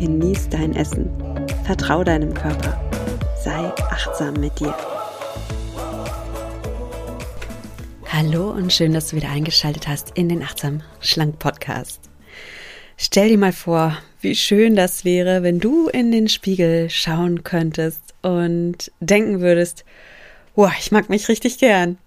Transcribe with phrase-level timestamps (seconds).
[0.00, 1.10] genieß dein Essen,
[1.66, 2.80] vertrau deinem Körper,
[3.44, 4.74] sei achtsam mit dir.
[8.06, 12.00] Hallo und schön, dass du wieder eingeschaltet hast in den Achtsam Schlank Podcast.
[12.96, 18.14] Stell dir mal vor, wie schön das wäre, wenn du in den Spiegel schauen könntest
[18.22, 19.84] und denken würdest,
[20.54, 21.98] boah, ich mag mich richtig gern.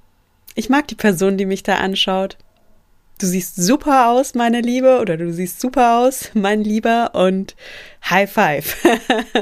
[0.56, 2.40] Ich mag die Person, die mich da anschaut.
[3.24, 7.56] Du siehst super aus, meine Liebe, oder du siehst super aus, mein Lieber, und
[8.10, 8.86] High Five.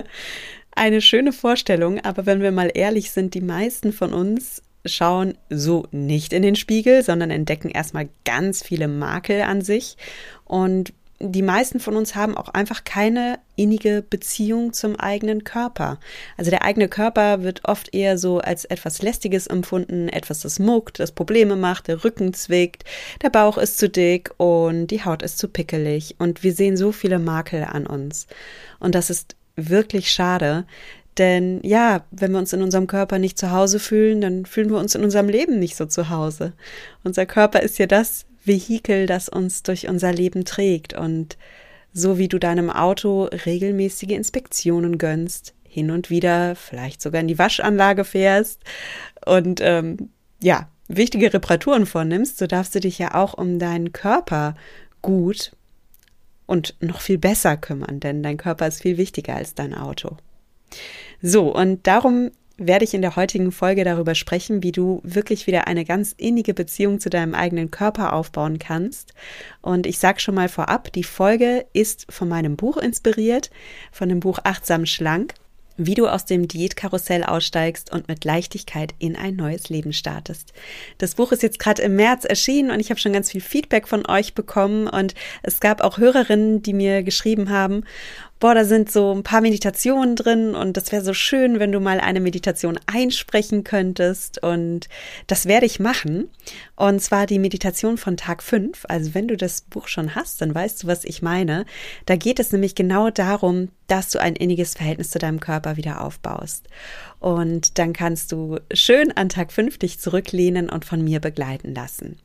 [0.75, 5.87] Eine schöne Vorstellung, aber wenn wir mal ehrlich sind, die meisten von uns schauen so
[5.89, 9.97] nicht in den Spiegel, sondern entdecken erstmal ganz viele Makel an sich
[10.45, 15.99] und die meisten von uns haben auch einfach keine innige Beziehung zum eigenen Körper.
[16.37, 20.99] Also der eigene Körper wird oft eher so als etwas Lästiges empfunden, etwas, das muckt,
[20.99, 22.83] das Probleme macht, der Rücken zwickt,
[23.21, 26.91] der Bauch ist zu dick und die Haut ist zu pickelig und wir sehen so
[26.91, 28.27] viele Makel an uns.
[28.79, 30.65] Und das ist wirklich schade,
[31.17, 34.77] denn ja, wenn wir uns in unserem Körper nicht zu Hause fühlen, dann fühlen wir
[34.77, 36.53] uns in unserem Leben nicht so zu Hause.
[37.03, 40.93] Unser Körper ist ja das, Vehikel, das uns durch unser Leben trägt.
[40.93, 41.37] Und
[41.93, 47.39] so wie du deinem Auto regelmäßige Inspektionen gönnst, hin und wieder vielleicht sogar in die
[47.39, 48.61] Waschanlage fährst
[49.25, 50.09] und ähm,
[50.43, 54.55] ja, wichtige Reparaturen vornimmst, so darfst du dich ja auch um deinen Körper
[55.01, 55.53] gut
[56.45, 60.17] und noch viel besser kümmern, denn dein Körper ist viel wichtiger als dein Auto.
[61.21, 62.31] So, und darum
[62.67, 66.53] werde ich in der heutigen Folge darüber sprechen, wie du wirklich wieder eine ganz innige
[66.53, 69.13] Beziehung zu deinem eigenen Körper aufbauen kannst.
[69.61, 73.49] Und ich sage schon mal vorab, die Folge ist von meinem Buch inspiriert,
[73.91, 75.33] von dem Buch Achtsam Schlank
[75.77, 80.53] wie du aus dem Diätkarussell aussteigst und mit Leichtigkeit in ein neues Leben startest.
[80.97, 83.87] Das Buch ist jetzt gerade im März erschienen und ich habe schon ganz viel Feedback
[83.87, 87.83] von euch bekommen und es gab auch Hörerinnen, die mir geschrieben haben
[88.41, 91.79] boah, da sind so ein paar Meditationen drin und das wäre so schön, wenn du
[91.79, 94.89] mal eine Meditation einsprechen könntest und
[95.27, 96.27] das werde ich machen.
[96.75, 98.85] Und zwar die Meditation von Tag 5.
[98.89, 101.65] Also wenn du das Buch schon hast, dann weißt du, was ich meine.
[102.07, 106.01] Da geht es nämlich genau darum, dass du ein inniges Verhältnis zu deinem Körper wieder
[106.01, 106.67] aufbaust.
[107.19, 112.17] Und dann kannst du schön an Tag 5 dich zurücklehnen und von mir begleiten lassen.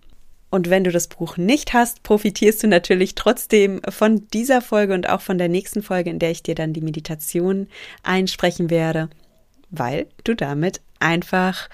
[0.50, 5.08] Und wenn du das Buch nicht hast, profitierst du natürlich trotzdem von dieser Folge und
[5.08, 7.68] auch von der nächsten Folge, in der ich dir dann die Meditation
[8.02, 9.10] einsprechen werde,
[9.70, 11.68] weil du damit einfach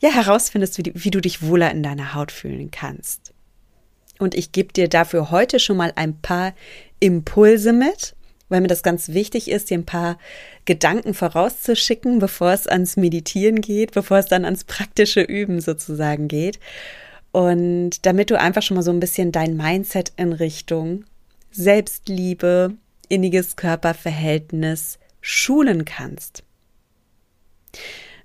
[0.00, 3.32] ja herausfindest, wie, wie du dich wohler in deiner Haut fühlen kannst.
[4.18, 6.54] Und ich gebe dir dafür heute schon mal ein paar
[7.00, 8.14] Impulse mit,
[8.48, 10.18] weil mir das ganz wichtig ist, dir ein paar
[10.66, 16.60] Gedanken vorauszuschicken, bevor es ans Meditieren geht, bevor es dann ans praktische Üben sozusagen geht.
[17.32, 21.04] Und damit du einfach schon mal so ein bisschen dein Mindset in Richtung
[21.50, 22.74] Selbstliebe,
[23.08, 26.44] inniges Körperverhältnis schulen kannst.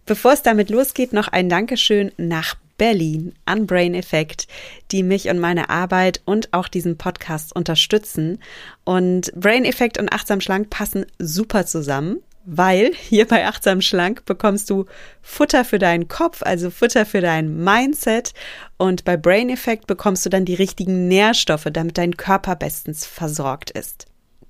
[0.06, 4.48] Bevor es damit losgeht, noch ein Dankeschön nach Berlin an Brain Effect,
[4.92, 8.40] die mich und meine Arbeit und auch diesen Podcast unterstützen.
[8.86, 14.70] Und Brain Effect und Achtsam Schlank passen super zusammen weil hier bei Achtsam Schlank bekommst
[14.70, 14.86] du
[15.22, 18.34] Futter für deinen Kopf, also Futter für dein Mindset
[18.78, 23.70] und bei Brain Effect bekommst du dann die richtigen Nährstoffe, damit dein Körper bestens versorgt
[23.72, 24.06] ist.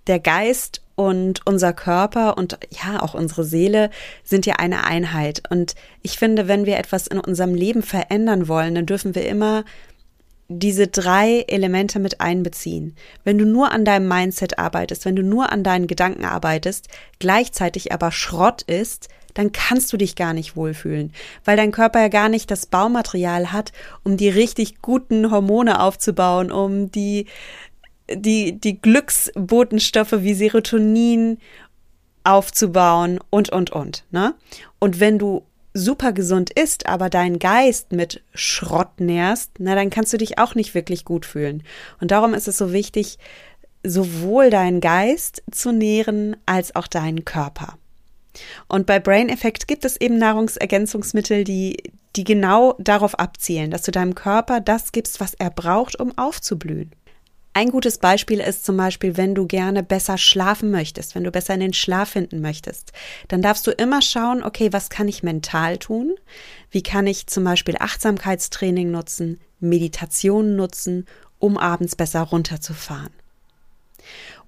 [0.06, 3.90] Der Geist und unser Körper und ja, auch unsere Seele
[4.24, 5.42] sind ja eine Einheit.
[5.50, 9.66] Und ich finde, wenn wir etwas in unserem Leben verändern wollen, dann dürfen wir immer
[10.50, 12.96] diese drei Elemente mit einbeziehen.
[13.24, 16.88] Wenn du nur an deinem Mindset arbeitest, wenn du nur an deinen Gedanken arbeitest,
[17.20, 21.14] gleichzeitig aber Schrott ist, dann kannst du dich gar nicht wohlfühlen,
[21.46, 23.72] weil dein Körper ja gar nicht das Baumaterial hat,
[24.04, 27.28] um die richtig guten Hormone aufzubauen, um die
[28.10, 31.38] die die Glücksbotenstoffe wie Serotonin
[32.24, 34.34] aufzubauen und und und, ne?
[34.80, 35.44] Und wenn du
[35.78, 40.56] super gesund ist, aber deinen Geist mit Schrott nährst, na, dann kannst du dich auch
[40.56, 41.64] nicht wirklich gut fühlen.
[42.02, 43.18] Und darum ist es so wichtig,
[43.84, 47.78] sowohl deinen Geist zu nähren als auch deinen Körper.
[48.68, 51.78] Und bei Brain Effect gibt es eben Nahrungsergänzungsmittel, die,
[52.16, 56.92] die genau darauf abzielen, dass du deinem Körper das gibst, was er braucht, um aufzublühen.
[57.58, 61.56] Ein gutes Beispiel ist zum Beispiel, wenn du gerne besser schlafen möchtest, wenn du besser
[61.56, 62.94] in den Schlaf finden möchtest,
[63.30, 66.14] dann darfst du immer schauen, okay, was kann ich mental tun?
[66.70, 71.08] Wie kann ich zum Beispiel Achtsamkeitstraining nutzen, Meditation nutzen,
[71.40, 73.10] um abends besser runterzufahren?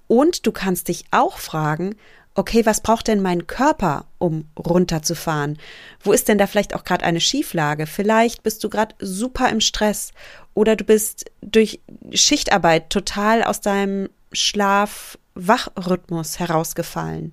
[0.06, 1.96] Und du kannst dich auch fragen,
[2.34, 5.58] okay, was braucht denn mein Körper, um runterzufahren?
[6.02, 7.86] Wo ist denn da vielleicht auch gerade eine Schieflage?
[7.86, 10.12] Vielleicht bist du gerade super im Stress
[10.54, 11.80] oder du bist durch
[12.12, 17.32] Schichtarbeit total aus deinem Schlaf-Wachrhythmus herausgefallen.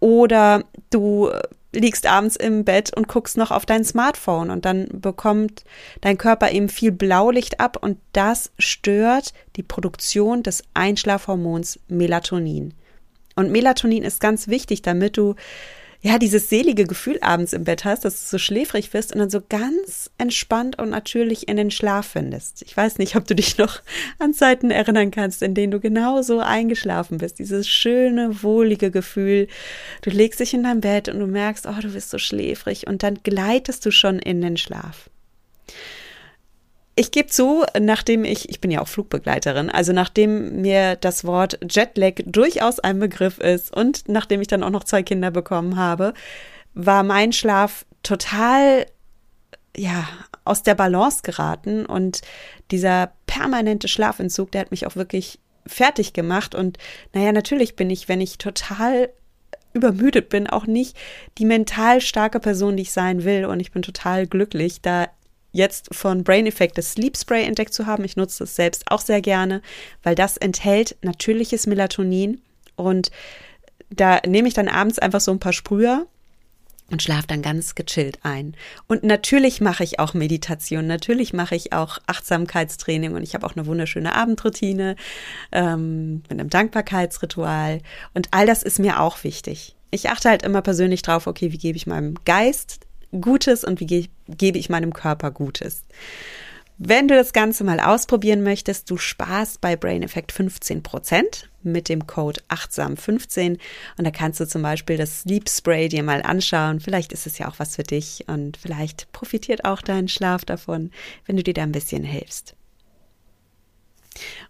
[0.00, 1.30] Oder du
[1.72, 5.64] liegst abends im Bett und guckst noch auf dein Smartphone und dann bekommt
[6.00, 12.74] dein Körper eben viel Blaulicht ab und das stört die Produktion des Einschlafhormons Melatonin.
[13.36, 15.34] Und Melatonin ist ganz wichtig, damit du
[16.00, 19.30] ja dieses selige Gefühl abends im Bett hast, dass du so schläfrig wirst und dann
[19.30, 22.62] so ganz entspannt und natürlich in den Schlaf findest.
[22.62, 23.80] Ich weiß nicht, ob du dich noch
[24.18, 27.38] an Zeiten erinnern kannst, in denen du genauso eingeschlafen bist.
[27.38, 29.48] Dieses schöne, wohlige Gefühl.
[30.02, 33.02] Du legst dich in dein Bett und du merkst, oh, du bist so schläfrig und
[33.02, 35.10] dann gleitest du schon in den Schlaf.
[36.98, 41.58] Ich gebe zu, nachdem ich, ich bin ja auch Flugbegleiterin, also nachdem mir das Wort
[41.68, 46.14] Jetlag durchaus ein Begriff ist und nachdem ich dann auch noch zwei Kinder bekommen habe,
[46.72, 48.86] war mein Schlaf total,
[49.76, 50.08] ja,
[50.46, 52.22] aus der Balance geraten und
[52.70, 56.78] dieser permanente Schlafentzug, der hat mich auch wirklich fertig gemacht und
[57.12, 59.10] naja, natürlich bin ich, wenn ich total
[59.74, 60.96] übermüdet bin, auch nicht
[61.36, 63.44] die mental starke Person, die ich sein will.
[63.44, 65.08] Und ich bin total glücklich, da
[65.56, 68.04] jetzt von Brain Effect das Sleep Spray entdeckt zu haben.
[68.04, 69.62] Ich nutze es selbst auch sehr gerne,
[70.02, 72.40] weil das enthält natürliches Melatonin
[72.76, 73.10] und
[73.90, 76.06] da nehme ich dann abends einfach so ein paar Sprüher
[76.90, 78.54] und schlafe dann ganz gechillt ein.
[78.86, 83.56] Und natürlich mache ich auch Meditation, natürlich mache ich auch Achtsamkeitstraining und ich habe auch
[83.56, 84.96] eine wunderschöne Abendroutine
[85.52, 87.80] ähm, mit einem Dankbarkeitsritual
[88.14, 89.74] und all das ist mir auch wichtig.
[89.90, 93.86] Ich achte halt immer persönlich drauf, okay, wie gebe ich meinem Geist Gutes und wie
[93.86, 95.84] ge gebe ich meinem Körper Gutes.
[96.78, 102.06] Wenn du das Ganze mal ausprobieren möchtest, du sparst bei Brain Effect 15% mit dem
[102.06, 103.58] Code achtsam15
[103.96, 106.80] und da kannst du zum Beispiel das Sleep Spray dir mal anschauen.
[106.80, 110.90] Vielleicht ist es ja auch was für dich und vielleicht profitiert auch dein Schlaf davon,
[111.24, 112.54] wenn du dir da ein bisschen hilfst.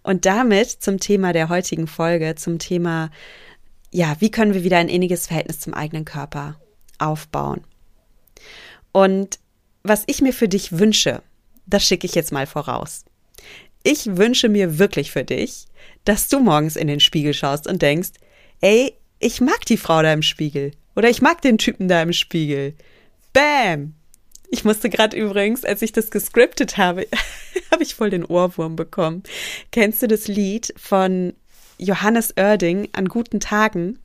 [0.02, 3.11] Und damit zum Thema der heutigen Folge, zum Thema,
[3.93, 6.56] ja, wie können wir wieder ein inniges Verhältnis zum eigenen Körper
[6.99, 7.62] aufbauen?
[8.96, 9.40] Und
[9.82, 11.20] was ich mir für dich wünsche,
[11.66, 13.04] das schicke ich jetzt mal voraus.
[13.82, 15.66] Ich wünsche mir wirklich für dich,
[16.06, 18.12] dass du morgens in den Spiegel schaust und denkst,
[18.62, 22.14] ey, ich mag die Frau da im Spiegel oder ich mag den Typen da im
[22.14, 22.75] Spiegel.
[23.34, 23.93] Bam!
[24.50, 27.06] Ich musste gerade übrigens, als ich das gescriptet habe,
[27.70, 29.25] habe ich voll den Ohrwurm bekommen.
[29.72, 31.34] Kennst du das Lied von
[31.76, 33.99] Johannes Oerding an guten Tagen?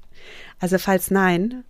[0.60, 1.64] Also falls nein,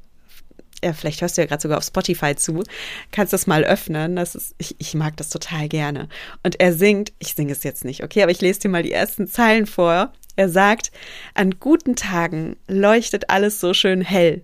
[0.83, 2.63] ja, vielleicht hörst du ja gerade sogar auf Spotify zu,
[3.12, 4.16] kannst das mal öffnen.
[4.16, 6.10] Das ist, ich, ich mag das total gerne.
[6.44, 8.92] Und er singt, ich singe es jetzt nicht, okay, aber ich lese dir mal die
[8.92, 10.13] ersten Zeilen vor.
[10.36, 10.92] Er sagt,
[11.33, 14.42] an guten Tagen leuchtet alles so schön hell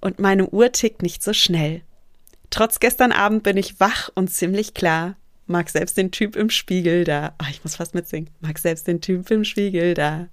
[0.00, 1.82] und meine Uhr tickt nicht so schnell.
[2.50, 5.16] Trotz gestern Abend bin ich wach und ziemlich klar.
[5.46, 7.34] Mag selbst den Typ im Spiegel da.
[7.38, 8.30] Ach, ich muss fast mitsingen.
[8.40, 10.28] Mag selbst den Typ im Spiegel da.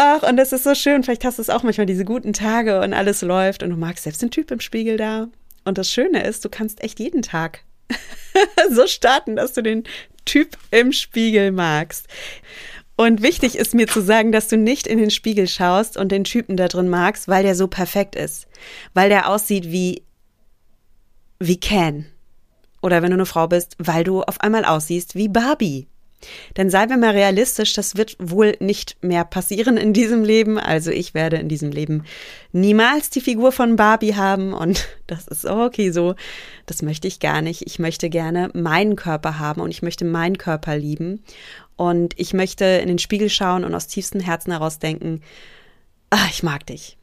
[0.00, 1.02] Ach, und das ist so schön.
[1.02, 4.04] Vielleicht hast du es auch manchmal diese guten Tage und alles läuft und du magst
[4.04, 5.26] selbst den Typ im Spiegel da.
[5.64, 7.64] Und das Schöne ist, du kannst echt jeden Tag
[8.70, 9.82] so starten, dass du den
[10.24, 12.06] Typ im Spiegel magst.
[12.94, 16.22] Und wichtig ist mir zu sagen, dass du nicht in den Spiegel schaust und den
[16.22, 18.46] Typen da drin magst, weil der so perfekt ist.
[18.94, 20.04] Weil der aussieht wie,
[21.40, 22.06] wie Ken.
[22.82, 25.88] Oder wenn du eine Frau bist, weil du auf einmal aussiehst wie Barbie.
[26.56, 30.58] Denn seien wir mal realistisch, das wird wohl nicht mehr passieren in diesem Leben.
[30.58, 32.04] Also ich werde in diesem Leben
[32.52, 36.14] niemals die Figur von Barbie haben und das ist okay so.
[36.66, 37.62] Das möchte ich gar nicht.
[37.66, 41.22] Ich möchte gerne meinen Körper haben und ich möchte meinen Körper lieben.
[41.76, 45.22] Und ich möchte in den Spiegel schauen und aus tiefstem Herzen heraus denken,
[46.10, 46.98] ach, ich mag dich.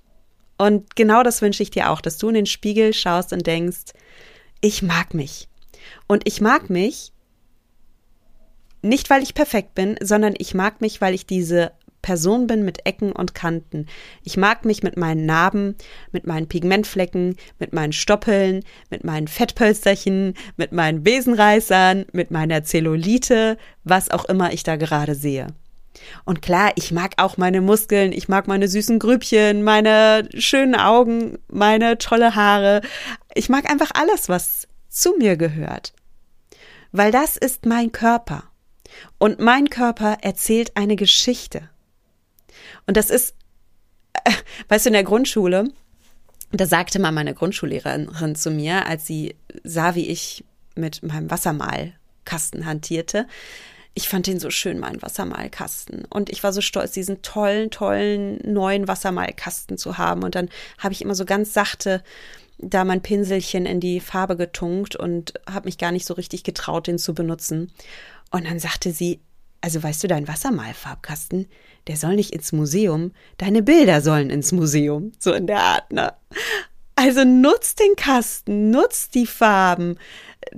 [0.57, 3.93] Und genau das wünsche ich dir auch, dass du in den Spiegel schaust und denkst,
[4.62, 5.48] ich mag mich.
[6.07, 7.12] Und ich mag mich,
[8.86, 11.72] nicht, weil ich perfekt bin, sondern ich mag mich, weil ich diese
[12.06, 13.88] Person bin mit Ecken und Kanten.
[14.24, 15.75] Ich mag mich mit meinen Narben,
[16.12, 23.58] mit meinen Pigmentflecken, mit meinen Stoppeln, mit meinen Fettpölsterchen, mit meinen Besenreißern, mit meiner Zellulite,
[23.84, 25.48] was auch immer ich da gerade sehe.
[26.25, 31.39] Und klar, ich mag auch meine Muskeln, ich mag meine süßen Grübchen, meine schönen Augen,
[31.48, 32.82] meine tolle Haare.
[33.34, 35.94] Ich mag einfach alles, was zu mir gehört.
[36.92, 38.44] Weil das ist mein Körper.
[39.17, 41.69] Und mein Körper erzählt eine Geschichte.
[42.87, 43.35] Und das ist,
[44.23, 44.31] äh,
[44.69, 45.69] weißt du, in der Grundschule,
[46.51, 50.43] da sagte mal meine Grundschullehrerin zu mir, als sie sah, wie ich
[50.75, 53.27] mit meinem Wassermalkasten hantierte,
[53.97, 56.03] ich fand den so schön, meinen Wassermalkasten.
[56.09, 60.23] Und ich war so stolz, diesen tollen, tollen neuen Wassermalkasten zu haben.
[60.23, 62.03] Und dann habe ich immer so ganz sachte
[62.57, 66.88] da mein Pinselchen in die Farbe getunkt und habe mich gar nicht so richtig getraut,
[66.88, 67.71] den zu benutzen.
[68.31, 69.19] Und dann sagte sie,
[69.62, 71.47] also weißt du, dein Wassermalfarbkasten,
[71.88, 75.12] der soll nicht ins Museum, deine Bilder sollen ins Museum.
[75.19, 76.13] So in der Art, ne?
[76.95, 79.97] Also nutzt den Kasten, nutzt die Farben,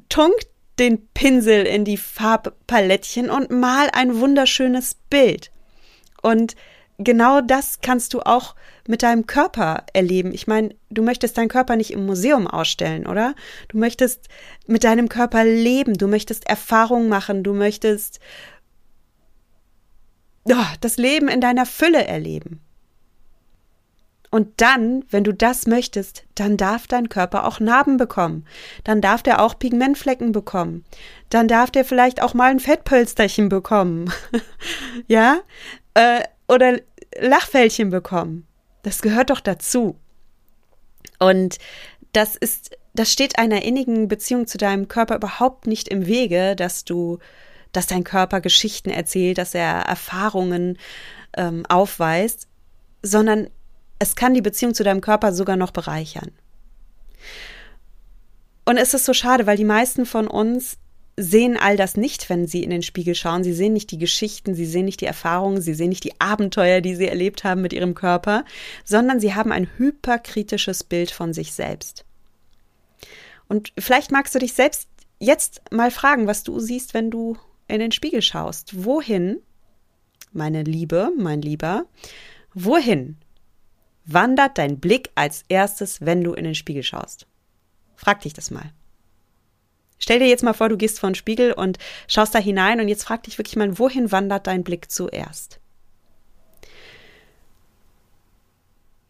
[0.08, 5.51] tunkt den Pinsel in die Farbpalettchen und mal ein wunderschönes Bild.
[6.22, 6.56] Und
[6.98, 8.56] genau das kannst du auch
[8.88, 10.34] mit deinem Körper erleben.
[10.34, 13.36] Ich meine, du möchtest deinen Körper nicht im Museum ausstellen, oder?
[13.68, 14.27] Du möchtest
[14.66, 18.20] mit deinem Körper leben, du möchtest Erfahrungen machen, du möchtest
[20.46, 22.62] oh, das Leben in deiner Fülle erleben.
[24.30, 28.46] Und dann, wenn du das möchtest, dann darf dein Körper auch Narben bekommen.
[28.84, 30.84] Dann darf der auch Pigmentflecken bekommen.
[31.30, 34.12] Dann darf der vielleicht auch mal ein Fettpölsterchen bekommen.
[35.08, 35.39] ja?
[35.94, 36.80] Äh, oder
[37.20, 38.48] Lachfältchen bekommen.
[38.84, 40.00] Das gehört doch dazu.
[41.20, 41.58] Und
[42.13, 46.84] das ist, das steht einer innigen Beziehung zu deinem Körper überhaupt nicht im Wege, dass
[46.84, 47.20] du,
[47.72, 50.77] dass dein Körper Geschichten erzählt, dass er Erfahrungen
[51.36, 52.48] ähm, aufweist,
[53.01, 53.50] sondern
[54.00, 56.32] es kann die Beziehung zu deinem Körper sogar noch bereichern.
[58.66, 60.77] Und es ist so schade, weil die meisten von uns
[61.20, 63.44] sehen all das nicht, wenn sie in den Spiegel schauen.
[63.44, 66.80] Sie sehen nicht die Geschichten, sie sehen nicht die Erfahrungen, sie sehen nicht die Abenteuer,
[66.80, 68.46] die sie erlebt haben mit ihrem Körper,
[68.86, 72.06] sondern sie haben ein hyperkritisches Bild von sich selbst.
[73.48, 74.88] Und vielleicht magst du dich selbst
[75.20, 78.86] jetzt mal fragen, was du siehst, wenn du in den Spiegel schaust.
[78.86, 79.40] Wohin,
[80.32, 81.86] meine Liebe, mein Lieber,
[82.54, 83.18] wohin
[84.06, 87.26] wandert dein Blick als erstes, wenn du in den Spiegel schaust?
[87.96, 88.72] Frag dich das mal.
[90.00, 91.77] Stell dir jetzt mal vor, du gehst vor den Spiegel und
[92.08, 95.60] schaust da hinein und jetzt frag dich wirklich mal, wohin wandert dein Blick zuerst?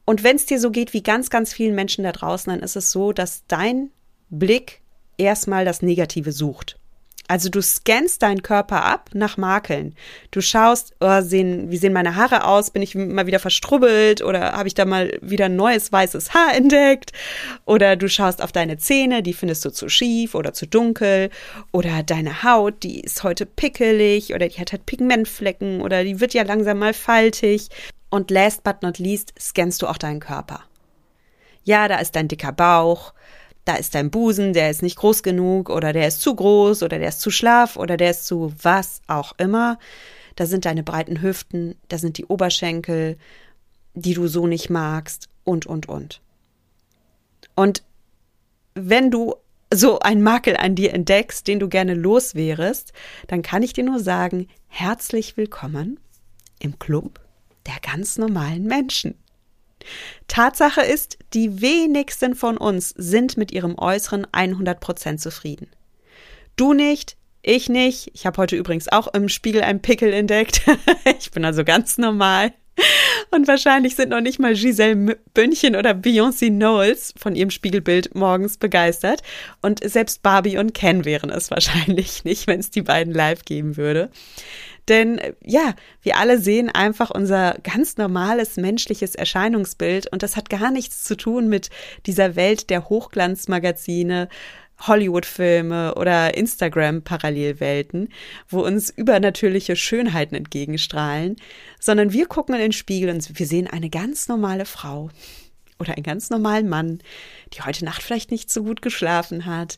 [0.06, 2.78] Und wenn es dir so geht wie ganz, ganz vielen Menschen da draußen, dann ist
[2.78, 3.92] es so, dass dein
[4.30, 4.82] Blick
[5.18, 6.80] erstmal das Negative sucht.
[7.30, 9.96] Also du scannst deinen Körper ab nach Makeln.
[10.32, 12.72] Du schaust, oh, sehen, wie sehen meine Haare aus?
[12.72, 16.56] Bin ich mal wieder verstrubbelt oder habe ich da mal wieder ein neues weißes Haar
[16.56, 17.12] entdeckt?
[17.66, 21.30] Oder du schaust auf deine Zähne, die findest du zu schief oder zu dunkel.
[21.74, 26.34] Oder deine Haut, die ist heute pickelig oder die hat halt Pigmentflecken oder die wird
[26.34, 27.68] ja langsam mal faltig.
[28.10, 30.64] Und last but not least scannst du auch deinen Körper.
[31.64, 33.14] Ja, da ist dein dicker Bauch,
[33.68, 37.00] da ist dein Busen, der ist nicht groß genug oder der ist zu groß oder
[37.00, 39.78] der ist zu schlaff oder der ist zu was auch immer.
[40.36, 43.18] Da sind deine breiten Hüften, da sind die Oberschenkel,
[43.94, 46.22] die du so nicht magst und, und, und.
[47.56, 47.84] Und
[48.74, 49.36] wenn du
[49.74, 52.94] so einen Makel an dir entdeckst, den du gerne los wärest,
[53.28, 56.00] dann kann ich dir nur sagen, herzlich willkommen
[56.60, 57.20] im Club
[57.66, 59.16] der ganz normalen Menschen.
[60.28, 65.68] Tatsache ist, die wenigsten von uns sind mit ihrem Äußeren 100% zufrieden.
[66.56, 68.12] Du nicht, ich nicht.
[68.14, 70.62] Ich habe heute übrigens auch im Spiegel einen Pickel entdeckt.
[71.20, 72.54] ich bin also ganz normal.
[73.32, 78.58] Und wahrscheinlich sind noch nicht mal Giselle Bündchen oder Beyoncé Knowles von ihrem Spiegelbild morgens
[78.58, 79.22] begeistert.
[79.62, 83.78] Und selbst Barbie und Ken wären es wahrscheinlich nicht, wenn es die beiden live geben
[83.78, 84.10] würde.
[84.88, 90.72] Denn ja, wir alle sehen einfach unser ganz normales menschliches Erscheinungsbild und das hat gar
[90.72, 91.70] nichts zu tun mit
[92.06, 94.30] dieser Welt der Hochglanzmagazine,
[94.80, 98.10] Hollywood-Filme oder Instagram-Parallelwelten,
[98.48, 101.36] wo uns übernatürliche Schönheiten entgegenstrahlen,
[101.80, 105.10] sondern wir gucken in den Spiegel und wir sehen eine ganz normale Frau
[105.80, 107.00] oder einen ganz normalen Mann,
[107.54, 109.78] die heute Nacht vielleicht nicht so gut geschlafen hat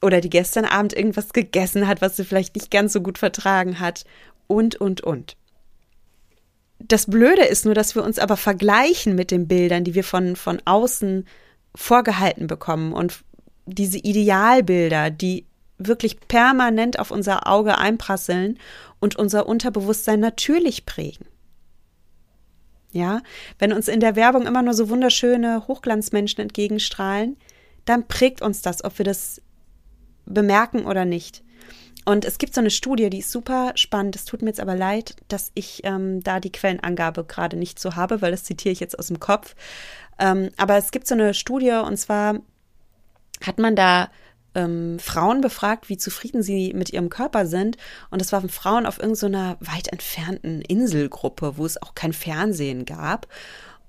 [0.00, 3.78] oder die gestern Abend irgendwas gegessen hat, was sie vielleicht nicht ganz so gut vertragen
[3.78, 4.04] hat
[4.46, 5.36] und, und, und.
[6.78, 10.36] Das Blöde ist nur, dass wir uns aber vergleichen mit den Bildern, die wir von,
[10.36, 11.26] von außen
[11.74, 13.22] vorgehalten bekommen und
[13.66, 15.46] diese Idealbilder, die
[15.78, 18.58] wirklich permanent auf unser Auge einprasseln
[19.00, 21.26] und unser Unterbewusstsein natürlich prägen.
[22.92, 23.22] Ja,
[23.58, 27.36] wenn uns in der Werbung immer nur so wunderschöne Hochglanzmenschen entgegenstrahlen,
[27.84, 29.40] dann prägt uns das, ob wir das
[30.26, 31.42] bemerken oder nicht.
[32.04, 34.16] Und es gibt so eine Studie, die ist super spannend.
[34.16, 37.94] Es tut mir jetzt aber leid, dass ich ähm, da die Quellenangabe gerade nicht so
[37.94, 39.54] habe, weil das zitiere ich jetzt aus dem Kopf.
[40.18, 42.40] Ähm, aber es gibt so eine Studie und zwar
[43.44, 44.10] hat man da
[44.54, 47.76] ähm, Frauen befragt, wie zufrieden sie mit ihrem Körper sind.
[48.10, 52.84] Und das waren Frauen auf irgendeiner so weit entfernten Inselgruppe, wo es auch kein Fernsehen
[52.84, 53.26] gab.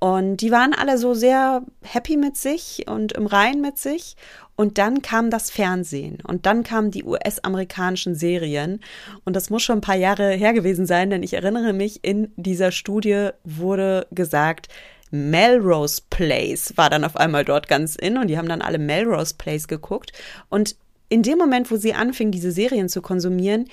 [0.03, 4.17] Und die waren alle so sehr happy mit sich und im Rein mit sich.
[4.57, 8.81] Und dann kam das Fernsehen und dann kamen die US-amerikanischen Serien.
[9.23, 12.33] Und das muss schon ein paar Jahre her gewesen sein, denn ich erinnere mich, in
[12.35, 14.67] dieser Studie wurde gesagt,
[15.09, 19.35] Melrose Place war dann auf einmal dort ganz in und die haben dann alle Melrose
[19.37, 20.11] Place geguckt.
[20.49, 20.75] Und
[21.07, 23.69] in dem Moment, wo sie anfingen, diese Serien zu konsumieren,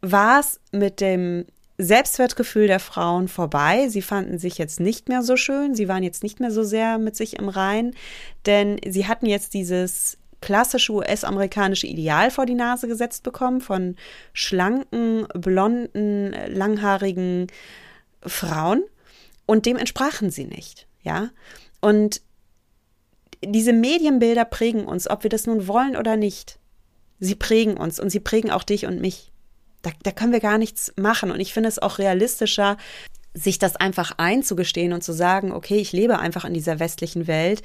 [0.00, 1.44] war es mit dem
[1.78, 3.88] Selbstwertgefühl der Frauen vorbei.
[3.88, 6.98] Sie fanden sich jetzt nicht mehr so schön, sie waren jetzt nicht mehr so sehr
[6.98, 7.94] mit sich im Rein,
[8.46, 13.96] denn sie hatten jetzt dieses klassische US-amerikanische Ideal vor die Nase gesetzt bekommen von
[14.32, 17.46] schlanken, blonden, langhaarigen
[18.22, 18.82] Frauen
[19.46, 21.30] und dem entsprachen sie nicht, ja.
[21.80, 22.22] Und
[23.44, 26.58] diese Medienbilder prägen uns, ob wir das nun wollen oder nicht.
[27.20, 29.32] Sie prägen uns und sie prägen auch dich und mich.
[29.82, 31.30] Da, da können wir gar nichts machen.
[31.30, 32.76] Und ich finde es auch realistischer,
[33.34, 37.62] sich das einfach einzugestehen und zu sagen, okay, ich lebe einfach in dieser westlichen Welt.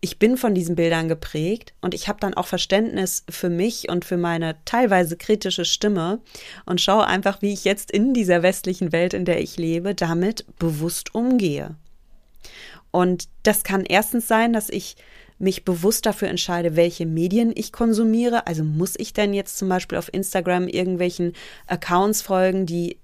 [0.00, 4.04] Ich bin von diesen Bildern geprägt und ich habe dann auch Verständnis für mich und
[4.04, 6.20] für meine teilweise kritische Stimme
[6.66, 10.44] und schaue einfach, wie ich jetzt in dieser westlichen Welt, in der ich lebe, damit
[10.58, 11.76] bewusst umgehe.
[12.90, 14.96] Und das kann erstens sein, dass ich
[15.42, 18.46] mich bewusst dafür entscheide, welche Medien ich konsumiere.
[18.46, 21.32] Also muss ich denn jetzt zum Beispiel auf Instagram irgendwelchen
[21.66, 22.98] Accounts folgen, die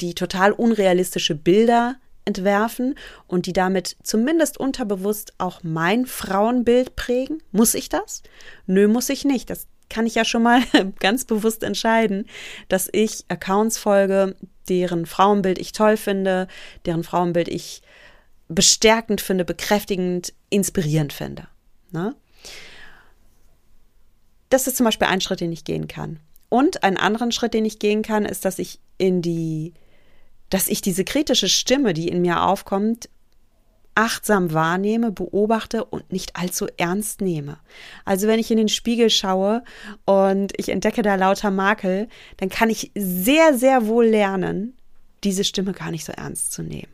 [0.00, 2.96] die total unrealistische Bilder entwerfen
[3.26, 7.42] und die damit zumindest unterbewusst auch mein Frauenbild prägen?
[7.50, 8.22] Muss ich das?
[8.66, 9.48] Nö, muss ich nicht.
[9.50, 10.62] Das kann ich ja schon mal
[11.00, 12.26] ganz bewusst entscheiden,
[12.68, 14.36] dass ich Accounts folge,
[14.68, 16.46] deren Frauenbild ich toll finde,
[16.84, 17.82] deren Frauenbild ich
[18.48, 21.48] bestärkend finde, bekräftigend, inspirierend finde.
[21.92, 22.14] Ne?
[24.48, 26.20] Das ist zum Beispiel ein Schritt, den ich gehen kann.
[26.48, 29.72] Und einen anderen Schritt, den ich gehen kann, ist, dass ich in die
[30.50, 33.08] dass ich diese kritische Stimme, die in mir aufkommt,
[33.94, 37.58] achtsam wahrnehme, beobachte und nicht allzu ernst nehme.
[38.04, 39.62] Also wenn ich in den Spiegel schaue
[40.04, 44.76] und ich entdecke da lauter Makel, dann kann ich sehr, sehr wohl lernen,
[45.24, 46.92] diese Stimme gar nicht so ernst zu nehmen.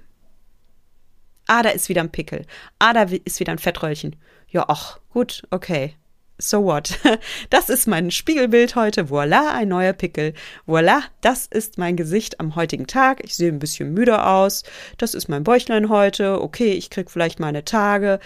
[1.46, 2.44] Ah, da ist wieder ein Pickel.
[2.78, 4.16] Ah, da ist wieder ein Fettröllchen.
[4.56, 5.94] Ja, ach, gut, okay
[6.38, 6.98] so what?
[7.50, 9.10] Das ist mein Spiegelbild heute.
[9.10, 10.34] Voila, ein neuer Pickel.
[10.66, 13.22] Voila, das ist mein Gesicht am heutigen Tag.
[13.24, 14.62] Ich sehe ein bisschen müde aus.
[14.98, 16.40] Das ist mein Bäuchlein heute.
[16.40, 18.18] Okay, ich krieg vielleicht meine Tage.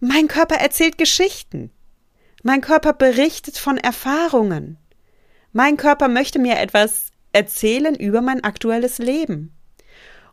[0.00, 1.70] Mein Körper erzählt Geschichten.
[2.42, 4.76] Mein Körper berichtet von Erfahrungen.
[5.52, 9.54] Mein Körper möchte mir etwas erzählen über mein aktuelles Leben.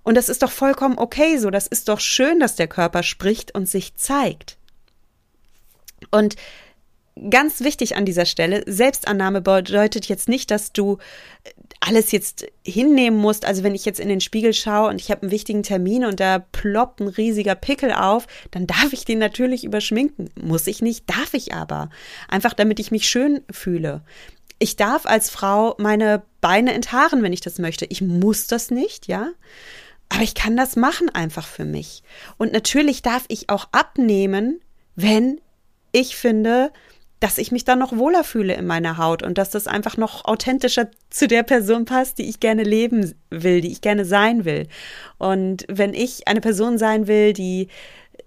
[0.03, 1.51] Und das ist doch vollkommen okay so.
[1.51, 4.57] Das ist doch schön, dass der Körper spricht und sich zeigt.
[6.09, 6.35] Und
[7.29, 10.97] ganz wichtig an dieser Stelle, Selbstannahme bedeutet jetzt nicht, dass du
[11.79, 13.45] alles jetzt hinnehmen musst.
[13.45, 16.19] Also wenn ich jetzt in den Spiegel schaue und ich habe einen wichtigen Termin und
[16.19, 20.29] da ploppt ein riesiger Pickel auf, dann darf ich den natürlich überschminken.
[20.41, 21.89] Muss ich nicht, darf ich aber.
[22.27, 24.03] Einfach damit ich mich schön fühle.
[24.59, 27.85] Ich darf als Frau meine Beine enthaaren, wenn ich das möchte.
[27.85, 29.29] Ich muss das nicht, ja.
[30.09, 32.03] Aber ich kann das machen einfach für mich.
[32.37, 34.61] Und natürlich darf ich auch abnehmen,
[34.95, 35.41] wenn
[35.91, 36.71] ich finde,
[37.21, 40.25] dass ich mich dann noch wohler fühle in meiner Haut und dass das einfach noch
[40.25, 44.67] authentischer zu der Person passt, die ich gerne leben will, die ich gerne sein will.
[45.19, 47.67] Und wenn ich eine Person sein will, die,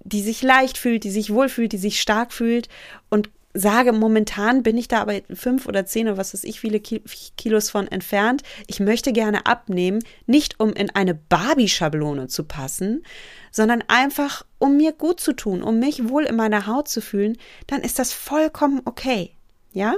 [0.04, 2.68] die sich leicht fühlt, die sich wohlfühlt, die sich stark fühlt
[3.10, 6.80] und sage, momentan bin ich da aber fünf oder zehn oder was weiß ich, viele
[6.80, 8.42] Kilos von entfernt.
[8.66, 13.04] Ich möchte gerne abnehmen, nicht um in eine Barbie-Schablone zu passen,
[13.52, 17.38] sondern einfach, um mir gut zu tun, um mich wohl in meiner Haut zu fühlen,
[17.68, 19.30] dann ist das vollkommen okay.
[19.72, 19.94] Ja?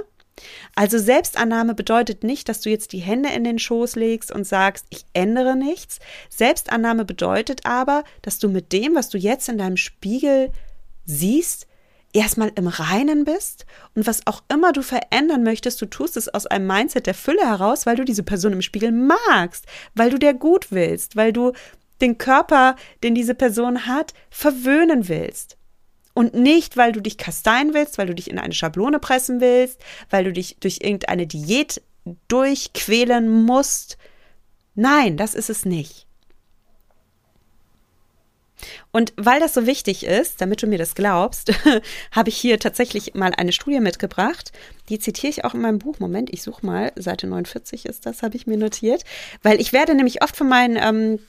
[0.75, 4.85] Also Selbstannahme bedeutet nicht, dass du jetzt die Hände in den Schoß legst und sagst,
[4.91, 5.97] ich ändere nichts.
[6.29, 10.51] Selbstannahme bedeutet aber, dass du mit dem, was du jetzt in deinem Spiegel
[11.05, 11.65] siehst,
[12.13, 13.65] erstmal im Reinen bist
[13.95, 17.45] und was auch immer du verändern möchtest, du tust es aus einem Mindset der Fülle
[17.45, 21.53] heraus, weil du diese Person im Spiegel magst, weil du der gut willst, weil du
[22.01, 25.57] den Körper, den diese Person hat, verwöhnen willst.
[26.13, 29.79] Und nicht, weil du dich kasteien willst, weil du dich in eine Schablone pressen willst,
[30.09, 31.81] weil du dich durch irgendeine Diät
[32.27, 33.97] durchquälen musst.
[34.73, 36.06] Nein, das ist es nicht.
[38.91, 41.51] Und weil das so wichtig ist, damit du mir das glaubst,
[42.11, 44.51] habe ich hier tatsächlich mal eine Studie mitgebracht.
[44.89, 45.99] Die zitiere ich auch in meinem Buch.
[45.99, 46.91] Moment, ich suche mal.
[46.95, 49.03] Seite 49 ist das, habe ich mir notiert.
[49.43, 51.19] Weil ich werde nämlich oft von meinen ähm,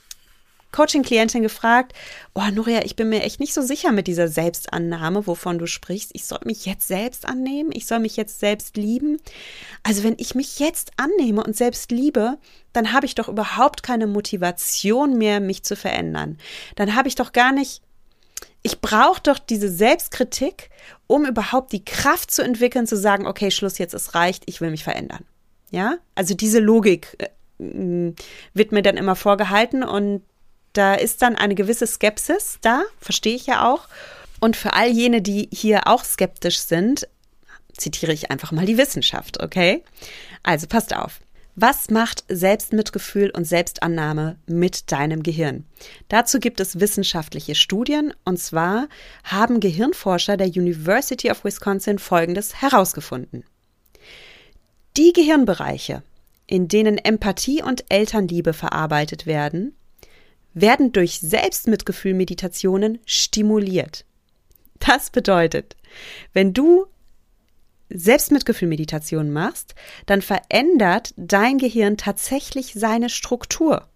[0.71, 1.93] Coaching-Klientin gefragt,
[2.35, 6.11] oh Nuria, ich bin mir echt nicht so sicher mit dieser Selbstannahme, wovon du sprichst.
[6.13, 9.17] Ich soll mich jetzt selbst annehmen, ich soll mich jetzt selbst lieben.
[9.83, 12.37] Also wenn ich mich jetzt annehme und selbst liebe,
[12.73, 16.37] dann habe ich doch überhaupt keine Motivation mehr, mich zu verändern.
[16.75, 17.81] Dann habe ich doch gar nicht,
[18.61, 20.69] ich brauche doch diese Selbstkritik,
[21.07, 24.69] um überhaupt die Kraft zu entwickeln, zu sagen, okay, Schluss, jetzt es reicht, ich will
[24.69, 25.25] mich verändern.
[25.71, 28.13] Ja, also diese Logik äh,
[28.53, 30.23] wird mir dann immer vorgehalten und
[30.73, 33.87] da ist dann eine gewisse Skepsis da, verstehe ich ja auch.
[34.39, 37.07] Und für all jene, die hier auch skeptisch sind,
[37.75, 39.83] zitiere ich einfach mal die Wissenschaft, okay?
[40.43, 41.19] Also passt auf.
[41.61, 45.65] Was macht Selbstmitgefühl und Selbstannahme mit deinem Gehirn?
[46.07, 48.87] Dazu gibt es wissenschaftliche Studien und zwar
[49.25, 53.43] haben Gehirnforscher der University of Wisconsin Folgendes herausgefunden.
[54.95, 56.01] Die Gehirnbereiche,
[56.47, 59.75] in denen Empathie und Elternliebe verarbeitet werden,
[60.53, 64.05] werden durch Selbstmitgefühl-Meditationen stimuliert.
[64.79, 65.75] Das bedeutet,
[66.33, 66.85] wenn du
[67.89, 73.87] Selbstmitgefühl-Meditation machst, dann verändert dein Gehirn tatsächlich seine Struktur.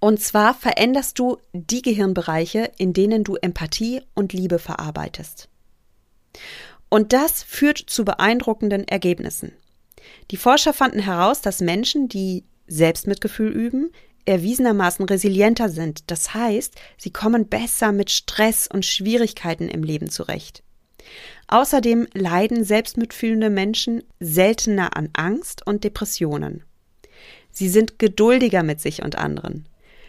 [0.00, 5.48] Und zwar veränderst du die Gehirnbereiche, in denen du Empathie und Liebe verarbeitest.
[6.88, 9.52] Und das führt zu beeindruckenden Ergebnissen.
[10.32, 13.92] Die Forscher fanden heraus, dass Menschen, die Selbstmitgefühl üben,
[14.24, 16.10] erwiesenermaßen resilienter sind.
[16.10, 20.62] Das heißt, sie kommen besser mit Stress und Schwierigkeiten im Leben zurecht.
[21.48, 26.64] Außerdem leiden selbstmitfühlende Menschen seltener an Angst und Depressionen.
[27.50, 29.66] Sie sind geduldiger mit sich und anderen.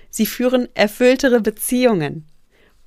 [0.09, 2.25] Sie führen erfülltere Beziehungen.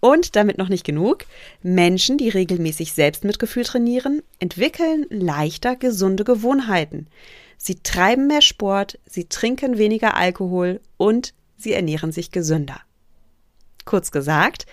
[0.01, 1.25] Und damit noch nicht genug,
[1.63, 7.09] Menschen, die regelmäßig Selbstmitgefühl trainieren, entwickeln leichter gesunde Gewohnheiten.
[7.57, 12.81] Sie treiben mehr Sport, sie trinken weniger Alkohol und sie ernähren sich gesünder.
[13.85, 14.67] Kurz gesagt,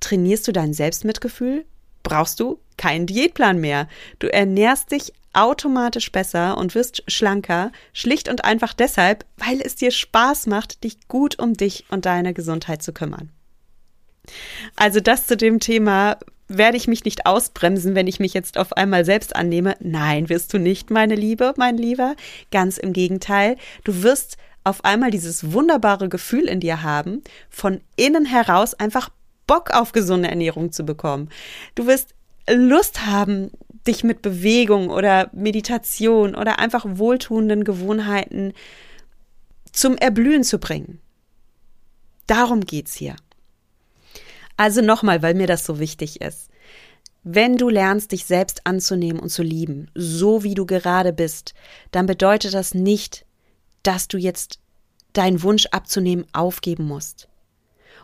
[0.00, 1.64] trainierst du dein Selbstmitgefühl,
[2.02, 3.88] brauchst du keinen Diätplan mehr.
[4.18, 9.90] Du ernährst dich automatisch besser und wirst schlanker, schlicht und einfach deshalb, weil es dir
[9.90, 13.30] Spaß macht, dich gut um dich und deine Gesundheit zu kümmern.
[14.76, 18.72] Also das zu dem Thema, werde ich mich nicht ausbremsen, wenn ich mich jetzt auf
[18.74, 19.76] einmal selbst annehme?
[19.80, 22.14] Nein, wirst du nicht, meine Liebe, mein Lieber.
[22.50, 23.56] Ganz im Gegenteil.
[23.84, 29.10] Du wirst auf einmal dieses wunderbare Gefühl in dir haben, von innen heraus einfach
[29.46, 31.30] Bock auf gesunde Ernährung zu bekommen.
[31.74, 32.14] Du wirst
[32.48, 33.50] Lust haben,
[33.86, 38.52] dich mit Bewegung oder Meditation oder einfach wohltuenden Gewohnheiten
[39.72, 41.00] zum Erblühen zu bringen.
[42.26, 43.14] Darum geht's hier.
[44.56, 46.50] Also nochmal, weil mir das so wichtig ist.
[47.22, 51.54] Wenn du lernst, dich selbst anzunehmen und zu lieben, so wie du gerade bist,
[51.90, 53.26] dann bedeutet das nicht,
[53.82, 54.60] dass du jetzt
[55.12, 57.28] deinen Wunsch abzunehmen aufgeben musst.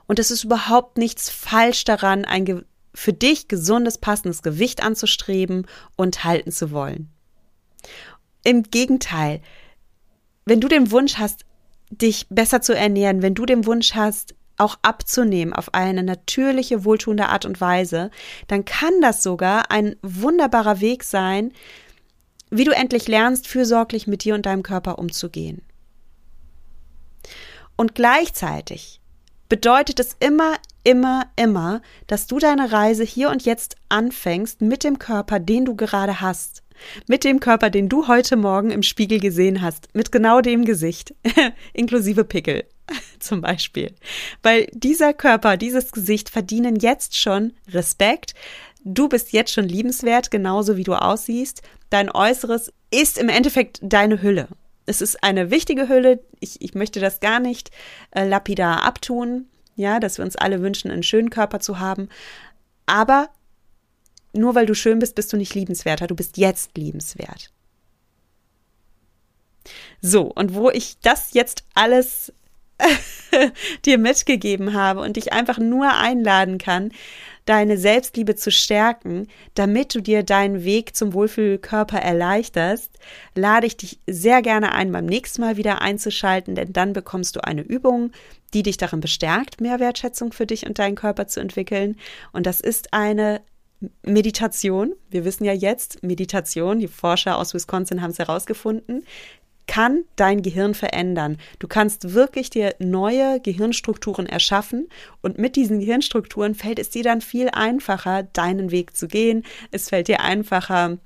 [0.07, 6.25] Und es ist überhaupt nichts falsch daran, ein für dich gesundes, passendes Gewicht anzustreben und
[6.25, 7.11] halten zu wollen.
[8.45, 9.41] Im Gegenteil,
[10.45, 11.45] wenn du den Wunsch hast,
[11.91, 17.29] dich besser zu ernähren, wenn du den Wunsch hast, auch abzunehmen auf eine natürliche, wohltuende
[17.29, 18.11] Art und Weise,
[18.49, 21.53] dann kann das sogar ein wunderbarer Weg sein,
[22.51, 25.63] wie du endlich lernst, fürsorglich mit dir und deinem Körper umzugehen.
[27.77, 29.01] Und gleichzeitig
[29.49, 34.99] bedeutet es immer, immer, immer, dass du deine Reise hier und jetzt anfängst mit dem
[34.99, 36.63] Körper, den du gerade hast.
[37.07, 39.89] Mit dem Körper, den du heute Morgen im Spiegel gesehen hast.
[39.95, 41.15] Mit genau dem Gesicht.
[41.73, 42.65] Inklusive Pickel.
[43.19, 43.95] zum Beispiel.
[44.43, 48.35] Weil dieser Körper, dieses Gesicht verdienen jetzt schon Respekt.
[48.85, 51.63] Du bist jetzt schon liebenswert, genauso wie du aussiehst.
[51.91, 54.49] Dein Äußeres ist im Endeffekt deine Hülle.
[54.87, 56.21] Es ist eine wichtige Hülle.
[56.41, 57.71] Ich, ich möchte das gar nicht
[58.11, 59.47] äh, lapidar abtun.
[59.75, 62.09] Ja, dass wir uns alle wünschen, einen schönen Körper zu haben.
[62.87, 63.31] Aber
[64.33, 66.07] nur weil du schön bist, bist du nicht liebenswerter.
[66.07, 67.51] Du bist jetzt liebenswert.
[70.01, 72.33] So, und wo ich das jetzt alles
[73.85, 76.91] dir mitgegeben habe und dich einfach nur einladen kann,
[77.45, 82.91] deine Selbstliebe zu stärken, damit du dir deinen Weg zum Wohlfühlkörper erleichterst,
[83.35, 87.45] lade ich dich sehr gerne ein, beim nächsten Mal wieder einzuschalten, denn dann bekommst du
[87.45, 88.13] eine Übung,
[88.55, 91.97] die dich darin bestärkt, mehr Wertschätzung für dich und deinen Körper zu entwickeln.
[92.33, 93.41] Und das ist eine
[94.03, 94.95] Meditation.
[95.11, 99.05] Wir wissen ja jetzt, Meditation, die Forscher aus Wisconsin haben es herausgefunden,
[99.67, 101.39] kann dein Gehirn verändern.
[101.59, 104.89] Du kannst wirklich dir neue Gehirnstrukturen erschaffen
[105.21, 109.45] und mit diesen Gehirnstrukturen fällt es dir dann viel einfacher, deinen Weg zu gehen.
[109.71, 110.99] Es fällt dir einfacher,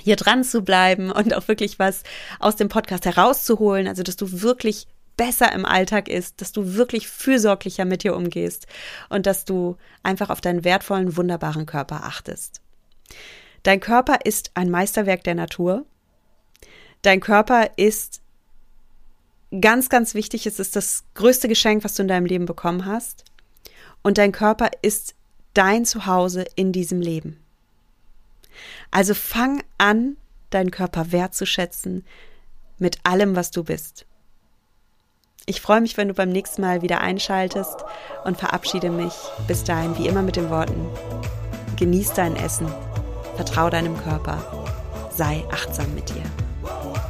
[0.00, 2.02] hier dran zu bleiben und auch wirklich was
[2.38, 4.86] aus dem Podcast herauszuholen, also dass du wirklich
[5.18, 8.66] besser im Alltag ist, dass du wirklich fürsorglicher mit dir umgehst
[9.10, 12.62] und dass du einfach auf deinen wertvollen, wunderbaren Körper achtest.
[13.64, 15.84] Dein Körper ist ein Meisterwerk der Natur.
[17.02, 18.22] Dein Körper ist
[19.60, 20.46] ganz, ganz wichtig.
[20.46, 23.24] Es ist das größte Geschenk, was du in deinem Leben bekommen hast.
[24.02, 25.14] Und dein Körper ist
[25.52, 27.40] dein Zuhause in diesem Leben.
[28.90, 30.16] Also fang an,
[30.50, 32.06] deinen Körper wertzuschätzen
[32.78, 34.06] mit allem, was du bist.
[35.48, 37.82] Ich freue mich, wenn du beim nächsten Mal wieder einschaltest
[38.24, 39.14] und verabschiede mich
[39.46, 40.86] bis dahin wie immer mit den Worten,
[41.78, 42.66] genieß dein Essen,
[43.34, 44.36] vertrau deinem Körper,
[45.10, 46.22] sei achtsam mit dir.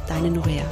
[0.07, 0.63] Deine Nuria.